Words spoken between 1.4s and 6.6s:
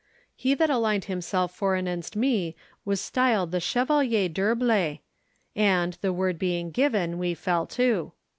forenenst me was styled the Chevalier d'Herblay; and, the word